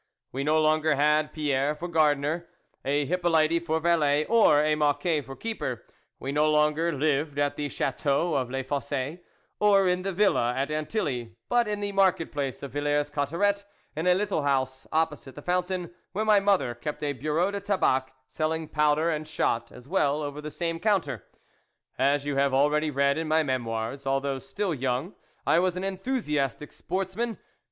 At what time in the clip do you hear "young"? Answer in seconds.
24.73-25.13